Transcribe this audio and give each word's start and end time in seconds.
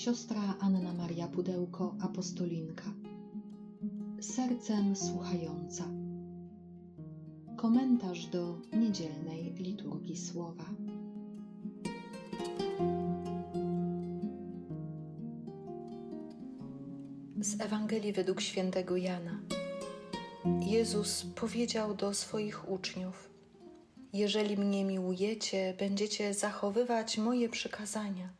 siostra 0.00 0.54
Anna 0.60 0.92
Maria 0.92 1.28
Pudełko, 1.28 1.94
apostolinka. 2.02 2.84
Sercem 4.20 4.96
słuchająca. 4.96 5.84
Komentarz 7.56 8.26
do 8.26 8.58
niedzielnej 8.72 9.54
liturgii 9.54 10.16
słowa. 10.16 10.64
Z 17.40 17.60
Ewangelii 17.60 18.12
według 18.12 18.40
świętego 18.40 18.96
Jana. 18.96 19.40
Jezus 20.60 21.26
powiedział 21.34 21.94
do 21.94 22.14
swoich 22.14 22.68
uczniów: 22.70 23.30
Jeżeli 24.12 24.56
mnie 24.56 24.84
miłujecie, 24.84 25.74
będziecie 25.78 26.34
zachowywać 26.34 27.18
moje 27.18 27.48
przykazania. 27.48 28.39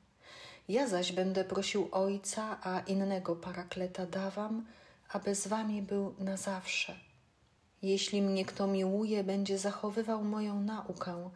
Ja 0.70 0.87
zaś 0.88 1.12
będę 1.12 1.45
prosił 1.45 1.88
Ojca, 1.92 2.59
a 2.62 2.80
innego 2.80 3.37
parakleta 3.37 4.06
dawam, 4.06 4.66
aby 5.12 5.34
z 5.34 5.47
wami 5.47 5.83
był 5.83 6.15
na 6.19 6.37
zawsze. 6.37 6.97
Jeśli 7.83 8.23
mnie 8.23 8.45
kto 8.45 8.66
miłuje, 8.66 9.25
będzie 9.25 9.59
zachowywał 9.59 10.25
moją 10.25 10.61
naukę, 10.61 11.30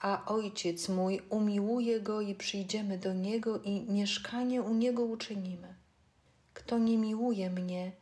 a 0.00 0.24
Ojciec 0.26 0.88
mój 0.88 1.22
umiłuje 1.30 2.00
go 2.00 2.20
i 2.20 2.34
przyjdziemy 2.34 2.98
do 2.98 3.14
niego 3.14 3.60
i 3.60 3.80
mieszkanie 3.80 4.62
u 4.62 4.74
niego 4.74 5.04
uczynimy. 5.04 5.74
Kto 6.54 6.78
nie 6.78 6.98
miłuje 6.98 7.50
mnie, 7.50 7.92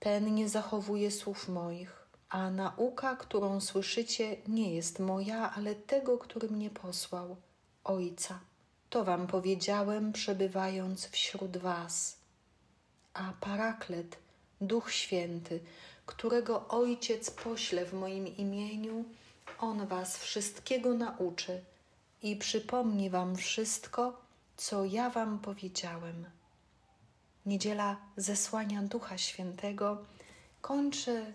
ten 0.00 0.34
nie 0.34 0.48
zachowuje 0.48 1.10
słów 1.10 1.48
moich, 1.48 2.08
a 2.28 2.50
nauka, 2.50 3.16
którą 3.16 3.60
słyszycie, 3.60 4.36
nie 4.48 4.74
jest 4.74 4.98
moja, 4.98 5.54
ale 5.54 5.74
tego, 5.74 6.18
który 6.18 6.48
mnie 6.48 6.70
posłał, 6.70 7.36
Ojca. 7.84 8.51
To 8.92 9.04
wam 9.04 9.26
powiedziałem, 9.26 10.12
przebywając 10.12 11.06
wśród 11.06 11.56
was. 11.56 12.16
A 13.14 13.32
Paraklet, 13.40 14.18
Duch 14.60 14.92
Święty, 14.92 15.60
którego 16.06 16.68
Ojciec 16.68 17.30
pośle 17.30 17.86
w 17.86 17.92
moim 17.92 18.36
imieniu, 18.36 19.04
On 19.58 19.86
was 19.86 20.18
wszystkiego 20.18 20.94
nauczy 20.94 21.60
i 22.22 22.36
przypomni 22.36 23.10
wam 23.10 23.36
wszystko, 23.36 24.20
co 24.56 24.84
ja 24.84 25.10
wam 25.10 25.38
powiedziałem. 25.38 26.24
Niedziela 27.46 27.96
zesłania 28.16 28.82
Ducha 28.82 29.18
Świętego 29.18 29.98
kończy 30.60 31.34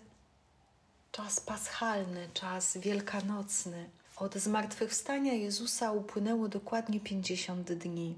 czas 1.12 1.40
paschalny, 1.40 2.28
czas 2.34 2.76
wielkanocny. 2.76 3.90
Od 4.20 4.34
zmartwychwstania 4.34 5.32
Jezusa 5.32 5.92
upłynęło 5.92 6.48
dokładnie 6.48 7.00
50 7.00 7.72
dni. 7.72 8.14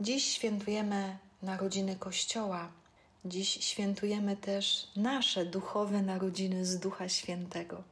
Dziś 0.00 0.24
świętujemy 0.24 1.18
narodziny 1.42 1.96
Kościoła. 1.96 2.68
Dziś 3.24 3.48
świętujemy 3.48 4.36
też 4.36 4.88
nasze 4.96 5.46
duchowe 5.46 6.02
narodziny 6.02 6.66
z 6.66 6.78
Ducha 6.78 7.08
Świętego. 7.08 7.82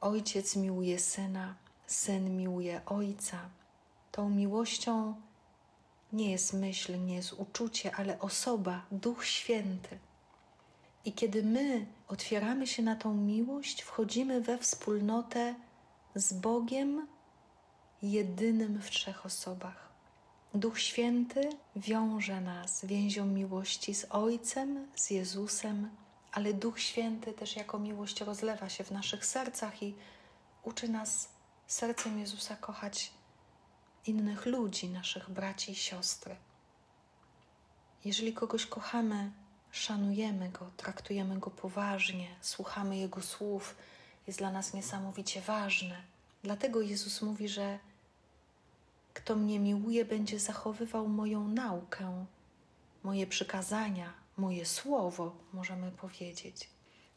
Ojciec 0.00 0.56
miłuje 0.56 0.98
syna, 0.98 1.54
syn 1.86 2.36
miłuje 2.36 2.80
ojca. 2.86 3.38
Tą 4.12 4.30
miłością 4.30 5.14
nie 6.12 6.30
jest 6.30 6.52
myśl, 6.52 7.04
nie 7.04 7.14
jest 7.14 7.32
uczucie, 7.32 7.94
ale 7.94 8.18
osoba, 8.20 8.86
Duch 8.92 9.24
Święty. 9.24 9.98
I 11.04 11.12
kiedy 11.12 11.42
my 11.42 11.86
otwieramy 12.08 12.66
się 12.66 12.82
na 12.82 12.96
tą 12.96 13.14
miłość, 13.14 13.82
wchodzimy 13.82 14.40
we 14.40 14.58
wspólnotę 14.58 15.54
z 16.16 16.32
Bogiem 16.32 17.06
jedynym 18.02 18.82
w 18.82 18.90
trzech 18.90 19.26
osobach. 19.26 19.88
Duch 20.54 20.80
Święty 20.80 21.50
wiąże 21.76 22.40
nas 22.40 22.84
więzią 22.84 23.26
miłości 23.26 23.94
z 23.94 24.06
Ojcem, 24.10 24.86
z 24.94 25.10
Jezusem, 25.10 25.90
ale 26.32 26.54
Duch 26.54 26.80
Święty 26.80 27.32
też 27.32 27.56
jako 27.56 27.78
miłość 27.78 28.20
rozlewa 28.20 28.68
się 28.68 28.84
w 28.84 28.90
naszych 28.90 29.26
sercach 29.26 29.82
i 29.82 29.94
uczy 30.62 30.88
nas 30.88 31.28
sercem 31.66 32.18
Jezusa 32.18 32.56
kochać 32.56 33.12
innych 34.06 34.46
ludzi, 34.46 34.88
naszych 34.88 35.30
braci 35.30 35.72
i 35.72 35.74
siostry. 35.74 36.36
Jeżeli 38.04 38.32
kogoś 38.32 38.66
kochamy, 38.66 39.32
szanujemy 39.70 40.48
go, 40.48 40.70
traktujemy 40.76 41.38
go 41.38 41.50
poważnie, 41.50 42.28
słuchamy 42.40 42.96
jego 42.96 43.22
słów, 43.22 43.76
jest 44.26 44.38
dla 44.38 44.50
nas 44.52 44.74
niesamowicie 44.74 45.40
ważne. 45.40 46.15
Dlatego 46.46 46.80
Jezus 46.80 47.22
mówi, 47.22 47.48
że 47.48 47.78
kto 49.14 49.36
mnie 49.36 49.60
miłuje, 49.60 50.04
będzie 50.04 50.40
zachowywał 50.40 51.08
moją 51.08 51.48
naukę, 51.48 52.26
moje 53.02 53.26
przykazania, 53.26 54.12
moje 54.36 54.66
słowo, 54.66 55.36
możemy 55.52 55.90
powiedzieć. 55.90 56.70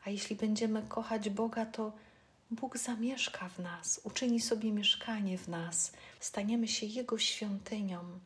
A 0.06 0.10
jeśli 0.10 0.36
będziemy 0.36 0.82
kochać 0.82 1.30
Boga, 1.30 1.66
to 1.66 1.92
Bóg 2.52 2.78
zamieszka 2.78 3.50
w 3.50 3.60
nas, 3.60 4.02
uczyni 4.04 4.42
sobie 4.42 4.72
mieszkanie 4.72 5.38
w 5.38 5.48
nas, 5.48 5.92
staniemy 6.20 6.68
się 6.68 6.86
Jego 6.86 7.18
świątynią, 7.18 8.20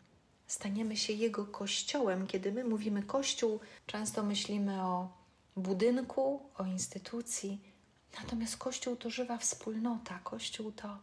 staniemy 0.47 0.97
się 0.97 1.13
Jego 1.13 1.45
kościołem. 1.45 2.27
Kiedy 2.27 2.51
my 2.51 2.63
mówimy 2.63 3.03
kościół, 3.03 3.59
często 3.87 4.23
myślimy 4.23 4.81
o 4.81 5.09
budynku, 5.55 6.41
o 6.57 6.65
instytucji, 6.65 7.72
natomiast 8.19 8.57
kościół 8.57 8.95
to 8.95 9.09
żywa 9.09 9.37
wspólnota, 9.37 10.19
kościół 10.23 10.71
to, 10.71 10.97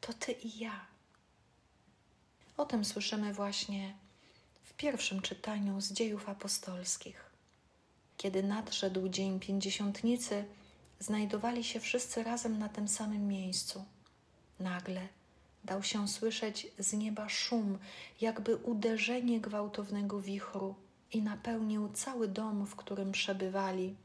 to 0.00 0.12
Ty 0.12 0.32
i 0.32 0.58
ja. 0.58 0.86
O 2.56 2.64
tym 2.64 2.84
słyszymy 2.84 3.34
właśnie 3.34 3.94
w 4.64 4.72
pierwszym 4.72 5.22
czytaniu 5.22 5.80
z 5.80 5.92
dziejów 5.92 6.28
apostolskich. 6.28 7.30
Kiedy 8.16 8.42
nadszedł 8.42 9.08
dzień 9.08 9.40
pięćdziesiątnicy, 9.40 10.44
znajdowali 11.00 11.64
się 11.64 11.80
wszyscy 11.80 12.22
razem 12.22 12.58
na 12.58 12.68
tym 12.68 12.88
samym 12.88 13.28
miejscu. 13.28 13.84
Nagle 14.60 15.08
dał 15.64 15.82
się 15.82 16.08
słyszeć 16.08 16.66
z 16.78 16.92
nieba 16.92 17.28
szum, 17.28 17.78
jakby 18.20 18.56
uderzenie 18.56 19.40
gwałtownego 19.40 20.20
wichru, 20.20 20.74
i 21.14 21.22
napełnił 21.22 21.88
cały 21.88 22.28
dom, 22.28 22.66
w 22.66 22.76
którym 22.76 23.12
przebywali. 23.12 23.96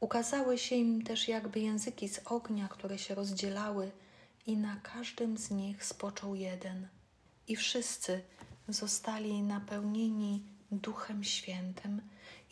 Ukazały 0.00 0.58
się 0.58 0.76
im 0.76 1.02
też 1.02 1.28
jakby 1.28 1.60
języki 1.60 2.08
z 2.08 2.20
ognia, 2.24 2.68
które 2.68 2.98
się 2.98 3.14
rozdzielały, 3.14 3.90
i 4.46 4.56
na 4.56 4.76
każdym 4.76 5.38
z 5.38 5.50
nich 5.50 5.84
spoczął 5.84 6.34
jeden. 6.34 6.88
I 7.48 7.56
wszyscy 7.56 8.22
zostali 8.68 9.42
napełnieni 9.42 10.42
Duchem 10.72 11.24
Świętym 11.24 12.02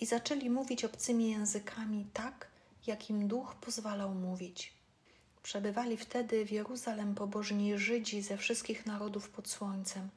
i 0.00 0.06
zaczęli 0.06 0.50
mówić 0.50 0.84
obcymi 0.84 1.31
językami 1.31 2.06
tak, 2.12 2.49
jak 2.87 3.10
im 3.10 3.28
duch 3.28 3.54
pozwalał 3.54 4.15
mówić. 4.15 4.72
Przebywali 5.43 5.97
wtedy 5.97 6.47
w 6.47 6.53
Jeruzalem 6.53 7.15
pobożni 7.15 7.78
Żydzi 7.78 8.22
ze 8.22 8.37
wszystkich 8.37 8.87
narodów 8.87 9.31
pod 9.31 9.49
słońcem. 9.49 10.09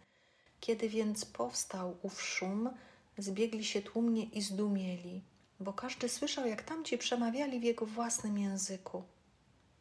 Kiedy 0.60 0.90
więc 0.90 1.26
powstał 1.26 1.98
ów 2.02 2.22
szum, 2.22 2.70
zbiegli 3.18 3.66
się 3.66 3.82
tłumnie 3.82 4.24
i 4.24 4.42
zdumieli, 4.42 5.22
bo 5.60 5.74
każdy 5.74 6.10
słyszał, 6.10 6.48
jak 6.48 6.64
tamci 6.64 6.98
przemawiali 6.98 7.60
w 7.60 7.64
jego 7.64 7.86
własnym 7.86 8.38
języku. 8.38 9.04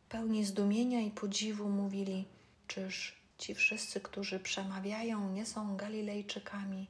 Pełni 0.08 0.44
zdumienia 0.44 1.00
i 1.00 1.10
podziwu 1.10 1.68
mówili: 1.68 2.24
Czyż 2.66 3.16
ci 3.38 3.54
wszyscy, 3.54 4.00
którzy 4.00 4.40
przemawiają, 4.40 5.32
nie 5.32 5.46
są 5.46 5.76
Galilejczykami? 5.76 6.86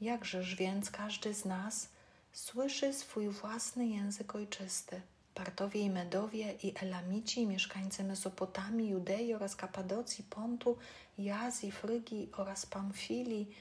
Jakżeż 0.00 0.54
więc 0.54 0.90
każdy 0.90 1.34
z 1.34 1.44
nas 1.44 1.88
słyszy 2.32 2.92
swój 2.92 3.28
własny 3.28 3.86
język 3.86 4.34
ojczysty? 4.34 5.00
Partowie 5.34 5.80
i 5.80 5.90
Medowie 5.90 6.54
i 6.62 6.72
Elamici, 6.82 7.46
mieszkańcy 7.46 8.04
Mesopotamii, 8.04 8.90
Judei 8.90 9.34
oraz 9.34 9.56
Kapadocji, 9.56 10.24
Pontu, 10.30 10.76
Jazji, 11.18 11.72
Frygii 11.72 12.28
oraz 12.36 12.66
Pamfilii, 12.66 13.54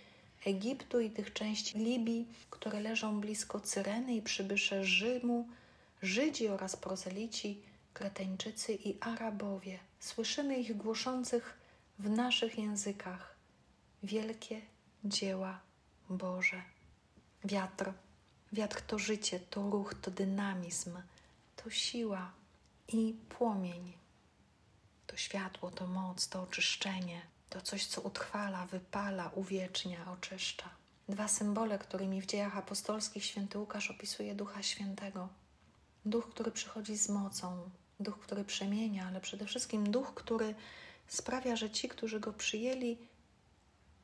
Egiptu 0.45 0.99
i 0.99 1.11
tych 1.11 1.33
części 1.33 1.77
Libii, 1.77 2.27
które 2.49 2.79
leżą 2.79 3.21
blisko 3.21 3.59
Cyreny 3.59 4.15
i 4.15 4.21
przybysze 4.21 4.85
Rzymu, 4.85 5.47
Żydzi 6.01 6.47
oraz 6.47 6.75
prozelici, 6.75 7.61
Kreteńczycy 7.93 8.73
i 8.73 9.01
Arabowie. 9.01 9.79
Słyszymy 9.99 10.59
ich 10.59 10.77
głoszących 10.77 11.59
w 11.99 12.09
naszych 12.09 12.57
językach 12.57 13.35
wielkie 14.03 14.61
dzieła 15.03 15.59
Boże. 16.09 16.61
Wiatr. 17.45 17.93
Wiatr 18.53 18.81
to 18.81 18.99
życie, 18.99 19.39
to 19.39 19.69
ruch, 19.69 19.93
to 20.01 20.11
dynamizm 20.11 20.97
to 21.63 21.69
siła 21.69 22.31
i 22.87 23.15
płomień. 23.29 23.93
To 25.07 25.17
światło, 25.17 25.71
to 25.71 25.87
moc, 25.87 26.29
to 26.29 26.41
oczyszczenie, 26.41 27.21
to 27.49 27.61
coś, 27.61 27.85
co 27.85 28.01
utrwala, 28.01 28.65
wypala, 28.65 29.31
uwiecznia, 29.35 30.11
oczyszcza. 30.11 30.69
Dwa 31.09 31.27
symbole, 31.27 31.79
którymi 31.79 32.21
w 32.21 32.25
dziejach 32.25 32.57
apostolskich 32.57 33.25
święty 33.25 33.59
Łukasz 33.59 33.91
opisuje 33.91 34.35
Ducha 34.35 34.63
Świętego. 34.63 35.29
Duch, 36.05 36.29
który 36.29 36.51
przychodzi 36.51 36.97
z 36.97 37.09
mocą, 37.09 37.69
duch, 37.99 38.19
który 38.19 38.43
przemienia, 38.43 39.07
ale 39.07 39.21
przede 39.21 39.45
wszystkim 39.45 39.91
duch, 39.91 40.13
który 40.13 40.55
sprawia, 41.07 41.55
że 41.55 41.69
ci, 41.69 41.89
którzy 41.89 42.19
go 42.19 42.33
przyjęli, 42.33 42.97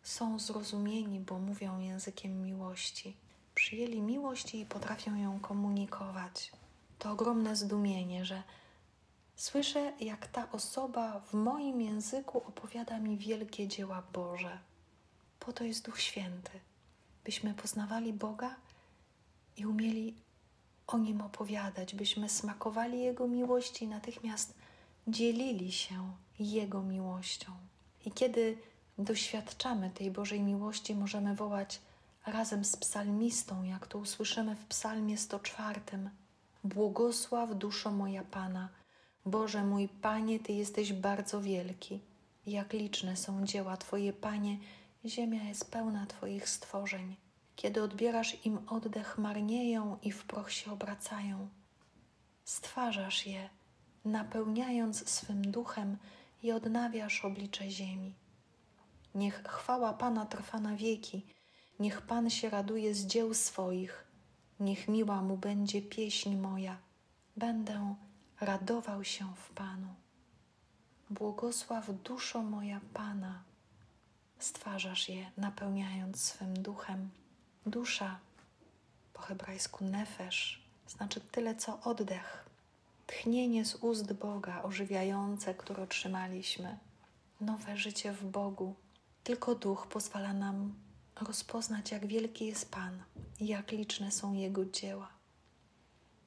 są 0.03 0.39
zrozumieni, 0.39 1.19
bo 1.19 1.39
mówią 1.39 1.79
językiem 1.79 2.41
miłości. 2.43 3.17
Przyjęli 3.55 4.01
miłość 4.01 4.55
i 4.55 4.65
potrafią 4.65 5.15
ją 5.15 5.39
komunikować. 5.39 6.51
To 6.99 7.11
ogromne 7.11 7.55
zdumienie, 7.55 8.25
że 8.25 8.43
słyszę, 9.35 9.93
jak 9.99 10.27
ta 10.27 10.51
osoba 10.51 11.19
w 11.19 11.33
moim 11.33 11.81
języku 11.81 12.37
opowiada 12.37 12.99
mi 12.99 13.17
wielkie 13.17 13.67
dzieła 13.67 14.03
Boże. 14.13 14.59
Po 15.39 15.53
to 15.53 15.63
jest 15.63 15.85
Duch 15.85 16.01
Święty, 16.01 16.59
byśmy 17.23 17.53
poznawali 17.53 18.13
Boga 18.13 18.55
i 19.57 19.65
umieli 19.65 20.15
o 20.87 20.97
nim 20.97 21.21
opowiadać, 21.21 21.95
byśmy 21.95 22.29
smakowali 22.29 23.01
Jego 23.01 23.27
miłości 23.27 23.85
i 23.85 23.87
natychmiast 23.87 24.53
dzielili 25.07 25.71
się 25.71 26.11
Jego 26.39 26.81
miłością. 26.81 27.51
I 28.05 28.11
kiedy 28.11 28.57
doświadczamy 28.97 29.89
tej 29.89 30.11
Bożej 30.11 30.41
miłości, 30.41 30.95
możemy 30.95 31.35
wołać 31.35 31.81
razem 32.25 32.65
z 32.65 32.75
psalmistą, 32.77 33.63
jak 33.63 33.87
to 33.87 33.97
usłyszymy 33.97 34.55
w 34.55 34.65
Psalmie 34.65 35.17
104. 35.17 35.81
Błogosław 36.63 37.55
duszo 37.57 37.91
moja 37.91 38.23
Pana, 38.23 38.69
Boże 39.25 39.63
mój 39.63 39.87
Panie, 39.87 40.39
Ty 40.39 40.53
jesteś 40.53 40.93
bardzo 40.93 41.41
wielki. 41.41 41.99
Jak 42.47 42.73
liczne 42.73 43.17
są 43.17 43.45
dzieła 43.45 43.77
Twoje, 43.77 44.13
Panie, 44.13 44.57
ziemia 45.05 45.43
jest 45.43 45.71
pełna 45.71 46.05
Twoich 46.05 46.49
stworzeń. 46.49 47.15
Kiedy 47.55 47.83
odbierasz 47.83 48.45
im 48.45 48.59
oddech, 48.69 49.17
marnieją 49.17 49.97
i 50.03 50.11
w 50.11 50.23
proch 50.25 50.51
się 50.51 50.71
obracają. 50.71 51.49
Stwarzasz 52.43 53.27
je, 53.27 53.49
napełniając 54.05 55.09
swym 55.09 55.51
duchem 55.51 55.97
i 56.43 56.51
odnawiasz 56.51 57.25
oblicze 57.25 57.69
ziemi. 57.69 58.13
Niech 59.15 59.43
chwała 59.47 59.93
Pana 59.93 60.25
trwa 60.25 60.59
na 60.59 60.75
wieki, 60.75 61.25
niech 61.79 62.01
Pan 62.01 62.29
się 62.29 62.49
raduje 62.49 62.95
z 62.95 63.05
dzieł 63.05 63.33
swoich, 63.33 64.07
niech 64.59 64.87
miła 64.87 65.21
mu 65.21 65.37
będzie 65.37 65.81
pieśń 65.81 66.35
moja, 66.35 66.77
będę 67.37 67.95
radował 68.41 69.03
się 69.03 69.33
w 69.35 69.49
Panu. 69.49 69.95
Błogosław 71.09 71.89
duszo 72.03 72.43
moja 72.43 72.81
Pana, 72.93 73.43
stwarzasz 74.39 75.09
je, 75.09 75.31
napełniając 75.37 76.21
swym 76.23 76.53
duchem. 76.53 77.09
Dusza, 77.65 78.19
po 79.13 79.21
hebrajsku 79.21 79.85
nefesz, 79.85 80.63
znaczy 80.87 81.21
tyle 81.21 81.55
co 81.55 81.81
oddech, 81.81 82.49
tchnienie 83.07 83.65
z 83.65 83.75
ust 83.75 84.13
Boga 84.13 84.63
ożywiające, 84.63 85.53
które 85.53 85.83
otrzymaliśmy, 85.83 86.77
nowe 87.41 87.77
życie 87.77 88.11
w 88.11 88.25
Bogu. 88.25 88.75
Tylko 89.23 89.55
Duch 89.55 89.87
pozwala 89.87 90.33
nam 90.33 90.73
rozpoznać, 91.21 91.91
jak 91.91 92.07
wielki 92.07 92.45
jest 92.45 92.71
Pan 92.71 93.03
jak 93.39 93.71
liczne 93.71 94.11
są 94.11 94.33
Jego 94.33 94.65
dzieła, 94.65 95.09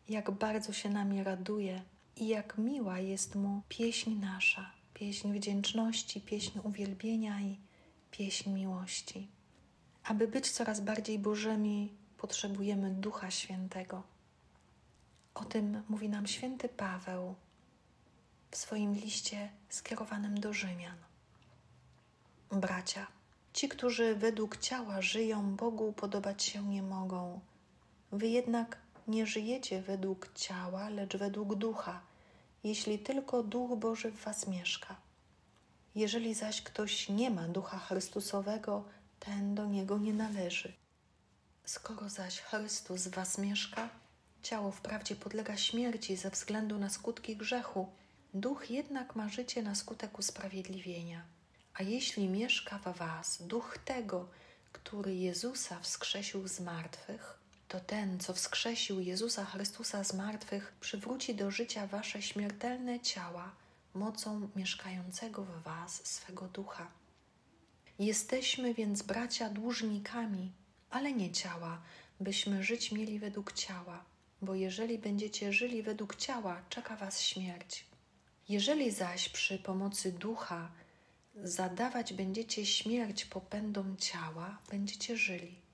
jak 0.09 0.31
bardzo 0.31 0.73
się 0.73 0.89
nami 0.89 1.25
raduje 1.25 1.83
i 2.21 2.29
jak 2.29 2.59
miła 2.59 2.99
jest 2.99 3.35
Mu 3.35 3.63
pieśń 3.69 4.11
nasza, 4.11 4.71
pieśń 4.95 5.33
wdzięczności, 5.33 6.21
pieśń 6.21 6.59
uwielbienia 6.63 7.41
i 7.41 7.59
pieśń 8.11 8.51
miłości. 8.51 9.29
Aby 10.05 10.29
być 10.29 10.51
coraz 10.51 10.81
bardziej 10.81 11.19
Bożymi, 11.19 11.93
potrzebujemy 12.17 12.91
Ducha 12.91 13.31
Świętego. 13.31 14.03
O 15.35 15.45
tym 15.45 15.83
mówi 15.89 16.09
nam 16.09 16.27
święty 16.27 16.69
Paweł 16.69 17.35
w 18.51 18.57
swoim 18.57 18.95
liście 18.95 19.51
skierowanym 19.69 20.41
do 20.41 20.53
Rzymian. 20.53 20.97
Bracia, 22.53 23.07
ci, 23.53 23.69
którzy 23.69 24.15
według 24.15 24.57
ciała 24.57 25.03
żyją, 25.03 25.57
Bogu 25.57 25.93
podobać 25.93 26.43
się 26.43 26.69
nie 26.69 26.83
mogą. 26.83 27.41
Wy 28.13 28.29
jednak 28.29 28.79
nie 29.09 29.27
żyjecie 29.27 29.83
według 29.83 30.33
ciała, 30.35 30.89
lecz 30.89 31.17
według 31.17 31.55
ducha, 31.55 32.08
jeśli 32.65 32.99
tylko 32.99 33.43
duch 33.43 33.79
Boży 33.79 34.11
w 34.11 34.25
Was 34.25 34.47
mieszka. 34.47 34.97
Jeżeli 35.95 36.35
zaś 36.35 36.63
ktoś 36.63 37.09
nie 37.09 37.31
ma 37.31 37.49
ducha 37.49 37.79
Chrystusowego, 37.79 38.85
ten 39.21 39.55
do 39.55 39.67
niego 39.67 39.99
nie 39.99 40.15
należy. 40.15 40.73
Skoro 41.65 42.09
zaś 42.09 42.41
Chrystus 42.41 43.07
w 43.07 43.15
Was 43.15 43.39
mieszka, 43.39 43.89
ciało 44.43 44.71
wprawdzie 44.71 45.17
podlega 45.17 45.57
śmierci 45.57 46.17
ze 46.17 46.31
względu 46.31 46.79
na 46.79 46.91
skutki 46.91 47.37
grzechu, 47.37 47.89
duch 48.35 48.71
jednak 48.71 49.17
ma 49.17 49.29
życie 49.29 49.63
na 49.63 49.75
skutek 49.75 50.19
usprawiedliwienia. 50.19 51.23
A 51.75 51.83
jeśli 51.83 52.29
mieszka 52.29 52.79
w 52.79 52.99
Was 52.99 53.43
duch 53.43 53.79
tego, 53.85 54.29
który 54.73 55.15
Jezusa 55.15 55.81
wskrzesił 55.81 56.49
z 56.49 56.61
martwych, 56.61 57.38
to 57.69 57.81
ten, 57.81 58.21
co 58.21 58.35
wskrzesił 58.35 59.01
Jezusa 59.01 59.45
Chrystusa 59.45 60.05
z 60.05 60.15
martwych, 60.15 60.73
przywróci 60.81 61.35
do 61.35 61.51
życia 61.51 61.87
Wasze 61.87 62.23
śmiertelne 62.23 63.01
ciała 63.01 63.55
mocą 63.95 64.49
mieszkającego 64.57 65.45
w 65.45 65.63
Was 65.63 66.07
swego 66.07 66.49
ducha. 66.49 66.91
Jesteśmy 67.99 68.75
więc, 68.75 69.03
bracia, 69.03 69.51
dłużnikami, 69.51 70.53
ale 70.91 71.13
nie 71.13 71.33
ciała, 71.33 71.83
byśmy 72.21 72.63
żyć 72.63 72.93
mieli 72.93 73.19
według 73.19 73.53
ciała, 73.53 74.05
bo 74.43 74.55
jeżeli 74.55 74.99
będziecie 74.99 75.53
żyli 75.53 75.83
według 75.83 76.17
ciała, 76.17 76.63
czeka 76.69 76.97
Was 76.97 77.23
śmierć. 77.23 77.85
Jeżeli 78.49 78.91
zaś 78.91 79.29
przy 79.29 79.59
pomocy 79.59 80.13
ducha 80.13 80.71
zadawać 81.35 82.13
będziecie 82.13 82.67
śmierć 82.67 83.25
popędom 83.25 83.97
ciała, 83.97 84.59
będziecie 84.71 85.17
żyli. 85.17 85.68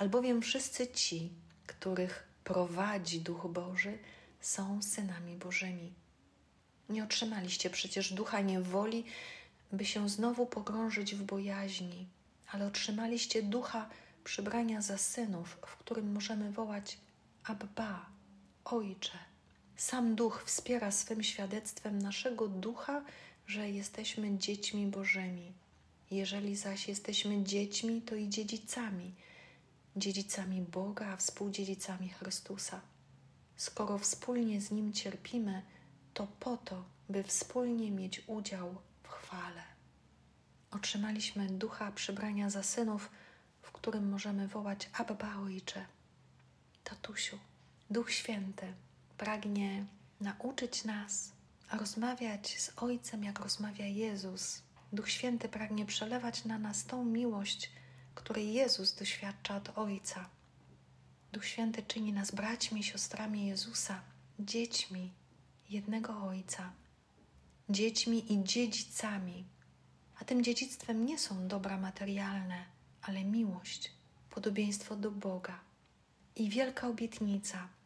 Albowiem 0.00 0.42
wszyscy 0.42 0.88
ci, 0.88 1.30
których 1.66 2.28
prowadzi 2.44 3.20
Duch 3.20 3.46
Boży, 3.46 3.98
są 4.40 4.82
synami 4.82 5.36
Bożymi. 5.36 5.92
Nie 6.88 7.04
otrzymaliście 7.04 7.70
przecież 7.70 8.12
ducha 8.12 8.40
niewoli, 8.40 9.04
by 9.72 9.84
się 9.84 10.08
znowu 10.08 10.46
pogrążyć 10.46 11.14
w 11.14 11.22
bojaźni, 11.22 12.06
ale 12.52 12.66
otrzymaliście 12.66 13.42
ducha 13.42 13.88
przybrania 14.24 14.82
za 14.82 14.98
synów, 14.98 15.58
w 15.66 15.76
którym 15.76 16.12
możemy 16.12 16.52
wołać 16.52 16.98
Abba, 17.44 18.06
Ojcze. 18.64 19.18
Sam 19.76 20.14
Duch 20.14 20.42
wspiera 20.46 20.90
swym 20.90 21.22
świadectwem 21.22 21.98
naszego 21.98 22.48
ducha, 22.48 23.04
że 23.46 23.70
jesteśmy 23.70 24.38
dziećmi 24.38 24.86
Bożymi. 24.86 25.52
Jeżeli 26.10 26.56
zaś 26.56 26.88
jesteśmy 26.88 27.44
dziećmi, 27.44 28.02
to 28.02 28.14
i 28.14 28.28
dziedzicami, 28.28 29.14
dziedzicami 30.00 30.62
Boga, 30.62 31.06
a 31.06 31.16
współdziedzicami 31.16 32.08
Chrystusa. 32.08 32.80
Skoro 33.56 33.98
wspólnie 33.98 34.60
z 34.60 34.70
Nim 34.70 34.92
cierpimy, 34.92 35.62
to 36.14 36.26
po 36.40 36.56
to, 36.56 36.84
by 37.08 37.22
wspólnie 37.22 37.90
mieć 37.90 38.22
udział 38.26 38.74
w 39.02 39.08
chwale. 39.08 39.62
Otrzymaliśmy 40.70 41.46
ducha 41.46 41.92
przybrania 41.92 42.50
za 42.50 42.62
synów, 42.62 43.10
w 43.62 43.72
którym 43.72 44.10
możemy 44.10 44.48
wołać 44.48 44.90
Abba 44.92 45.36
Ojcze. 45.36 45.86
Tatusiu, 46.84 47.38
Duch 47.90 48.12
Święty 48.12 48.72
pragnie 49.18 49.86
nauczyć 50.20 50.84
nas 50.84 51.32
rozmawiać 51.72 52.60
z 52.60 52.72
Ojcem, 52.76 53.24
jak 53.24 53.40
rozmawia 53.40 53.86
Jezus. 53.86 54.62
Duch 54.92 55.10
Święty 55.10 55.48
pragnie 55.48 55.86
przelewać 55.86 56.44
na 56.44 56.58
nas 56.58 56.84
tą 56.84 57.04
miłość, 57.04 57.70
której 58.14 58.52
Jezus 58.52 58.94
doświadcza 58.94 59.56
od 59.56 59.78
Ojca. 59.78 60.28
Duch 61.32 61.44
Święty 61.44 61.82
czyni 61.82 62.12
nas 62.12 62.30
braćmi, 62.30 62.84
siostrami 62.84 63.46
Jezusa, 63.46 64.00
dziećmi 64.38 65.12
jednego 65.70 66.22
Ojca, 66.22 66.72
dziećmi 67.68 68.32
i 68.32 68.44
dziedzicami. 68.44 69.44
A 70.20 70.24
tym 70.24 70.44
dziedzictwem 70.44 71.06
nie 71.06 71.18
są 71.18 71.48
dobra 71.48 71.78
materialne, 71.78 72.64
ale 73.02 73.24
miłość, 73.24 73.92
podobieństwo 74.30 74.96
do 74.96 75.10
Boga 75.10 75.60
i 76.36 76.48
wielka 76.48 76.88
obietnica– 76.88 77.68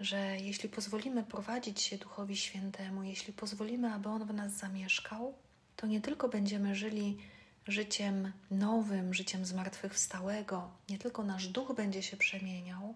że 0.00 0.36
jeśli 0.40 0.68
pozwolimy 0.68 1.24
prowadzić 1.24 1.80
się 1.80 1.98
Duchowi 1.98 2.36
Świętemu, 2.36 3.02
jeśli 3.02 3.32
pozwolimy, 3.32 3.92
aby 3.92 4.08
On 4.08 4.24
w 4.26 4.34
nas 4.34 4.52
zamieszkał, 4.52 5.34
to 5.76 5.86
nie 5.86 6.00
tylko 6.00 6.28
będziemy 6.28 6.74
żyli 6.74 7.18
życiem 7.66 8.32
nowym, 8.50 9.14
życiem 9.14 9.46
zmartwychwstałego, 9.46 10.70
nie 10.88 10.98
tylko 10.98 11.22
nasz 11.24 11.48
duch 11.48 11.74
będzie 11.74 12.02
się 12.02 12.16
przemieniał, 12.16 12.94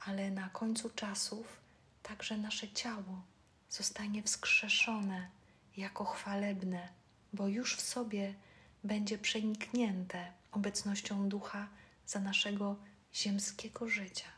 ale 0.00 0.30
na 0.30 0.48
końcu 0.48 0.90
czasów 0.90 1.60
także 2.02 2.36
nasze 2.38 2.68
ciało 2.68 3.22
zostanie 3.70 4.22
wskrzeszone 4.22 5.28
jako 5.76 6.04
chwalebne, 6.04 6.88
bo 7.32 7.48
już 7.48 7.76
w 7.76 7.80
sobie 7.80 8.34
będzie 8.84 9.18
przeniknięte 9.18 10.32
obecnością 10.52 11.28
ducha 11.28 11.68
za 12.06 12.20
naszego 12.20 12.76
ziemskiego 13.14 13.88
życia. 13.88 14.28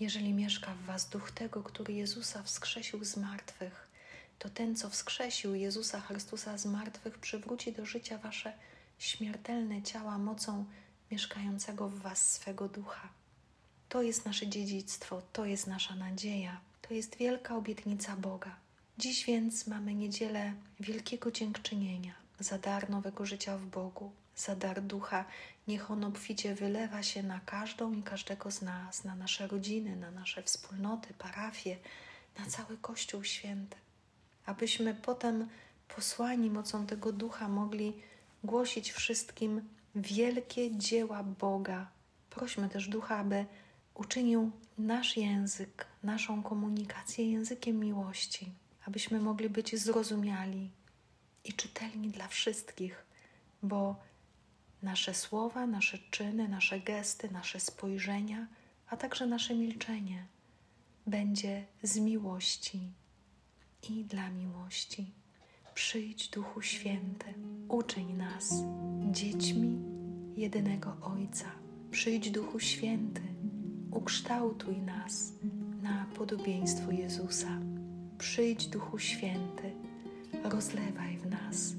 Jeżeli 0.00 0.32
mieszka 0.32 0.74
w 0.74 0.82
Was 0.82 1.08
duch 1.08 1.30
tego, 1.30 1.62
który 1.62 1.94
Jezusa 1.94 2.42
wskrzesił 2.42 3.04
z 3.04 3.16
martwych, 3.16 3.88
to 4.38 4.48
ten, 4.48 4.76
co 4.76 4.90
wskrzesił 4.90 5.54
Jezusa 5.54 6.00
Chrystusa 6.00 6.58
z 6.58 6.66
martwych, 6.66 7.18
przywróci 7.18 7.72
do 7.72 7.86
życia 7.86 8.18
Wasze 8.18 8.52
śmiertelne 8.98 9.82
ciała 9.82 10.18
mocą 10.18 10.64
mieszkającego 11.10 11.88
w 11.88 11.98
Was 11.98 12.32
swego 12.32 12.68
ducha. 12.68 13.08
To 13.88 14.02
jest 14.02 14.24
nasze 14.24 14.46
dziedzictwo, 14.46 15.22
to 15.32 15.44
jest 15.44 15.66
nasza 15.66 15.96
nadzieja, 15.96 16.60
to 16.82 16.94
jest 16.94 17.16
wielka 17.16 17.56
obietnica 17.56 18.16
Boga. 18.16 18.56
Dziś 18.98 19.24
więc 19.24 19.66
mamy 19.66 19.94
niedzielę 19.94 20.52
wielkiego 20.80 21.30
dziękczynienia 21.30 22.14
za 22.40 22.58
dar 22.58 22.90
nowego 22.90 23.26
życia 23.26 23.58
w 23.58 23.66
Bogu, 23.66 24.12
za 24.36 24.56
dar 24.56 24.82
ducha. 24.82 25.24
Niech 25.68 25.90
on 25.90 26.04
obficie 26.04 26.54
wylewa 26.54 27.02
się 27.02 27.22
na 27.22 27.40
każdą 27.40 27.92
i 27.92 28.02
każdego 28.02 28.50
z 28.50 28.62
nas, 28.62 29.04
na 29.04 29.14
nasze 29.16 29.46
rodziny, 29.46 29.96
na 29.96 30.10
nasze 30.10 30.42
wspólnoty, 30.42 31.14
parafie, 31.14 31.76
na 32.38 32.46
cały 32.46 32.78
Kościół 32.78 33.24
Święty. 33.24 33.76
Abyśmy 34.46 34.94
potem 34.94 35.48
posłani 35.96 36.50
mocą 36.50 36.86
tego 36.86 37.12
ducha 37.12 37.48
mogli 37.48 38.02
głosić 38.44 38.92
wszystkim 38.92 39.68
wielkie 39.94 40.76
dzieła 40.76 41.22
Boga. 41.22 41.90
Prośmy 42.30 42.68
też 42.68 42.88
ducha, 42.88 43.16
aby 43.16 43.46
uczynił 43.94 44.50
nasz 44.78 45.16
język, 45.16 45.86
naszą 46.02 46.42
komunikację 46.42 47.32
językiem 47.32 47.78
miłości, 47.80 48.52
abyśmy 48.86 49.20
mogli 49.20 49.50
być 49.50 49.76
zrozumiali 49.76 50.70
i 51.44 51.52
czytelni 51.52 52.08
dla 52.08 52.28
wszystkich, 52.28 53.04
bo 53.62 53.96
nasze 54.82 55.14
słowa, 55.14 55.66
nasze 55.66 55.98
czyny, 56.10 56.48
nasze 56.48 56.80
gesty, 56.80 57.30
nasze 57.30 57.60
spojrzenia, 57.60 58.46
a 58.88 58.96
także 58.96 59.26
nasze 59.26 59.54
milczenie 59.54 60.24
będzie 61.06 61.64
z 61.82 61.98
miłości 61.98 62.80
i 63.90 64.04
dla 64.04 64.30
miłości. 64.30 65.12
Przyjdź, 65.74 66.28
Duchu 66.28 66.62
Święty, 66.62 67.26
uczyń 67.68 68.16
nas 68.16 68.54
dziećmi 69.10 69.78
jedynego 70.36 70.96
Ojca. 71.00 71.44
Przyjdź, 71.90 72.30
Duchu 72.30 72.60
Święty, 72.60 73.22
ukształtuj 73.90 74.78
nas 74.78 75.32
na 75.82 76.06
podobieństwo 76.16 76.90
Jezusa. 76.90 77.60
Przyjdź, 78.18 78.66
Duchu 78.66 78.98
Święty, 78.98 79.72
rozlewaj 80.44 81.18
w 81.18 81.26
nas 81.30 81.74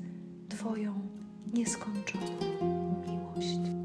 Twoją 0.49 1.07
nieskończoną 1.53 2.39
miłość. 3.07 3.84